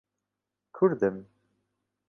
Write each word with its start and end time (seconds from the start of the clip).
کوردم. 0.75 1.17